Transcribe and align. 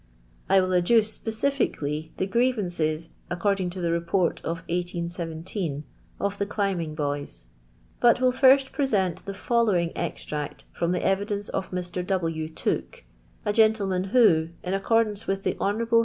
j 0.49 0.55
I 0.55 0.61
will 0.61 0.73
adduce, 0.73 1.13
specifically, 1.13 2.11
the 2.17 2.25
grievances, 2.25 3.09
ac 3.31 3.39
cording 3.39 3.69
to 3.69 3.81
the 3.81 3.91
Report 3.91 4.39
of 4.39 4.63
1817, 4.67 5.83
of 6.19 6.39
the 6.39 6.47
climbing 6.47 6.95
boys; 6.95 7.45
but 7.99 8.19
will 8.19 8.31
first 8.31 8.71
pre.^nt 8.71 9.23
the 9.25 9.35
following 9.35 9.91
extract 9.95 10.65
from 10.73 10.91
the 10.91 11.05
evidence 11.05 11.49
of 11.49 11.69
Mr. 11.69 12.03
W, 12.03 12.49
Tooke, 12.49 13.03
a 13.45 13.53
gentleman 13.53 14.05
who, 14.05 14.49
in 14.63 14.73
accordance 14.73 15.27
with 15.27 15.43
the 15.43 15.53
Kon. 15.53 15.87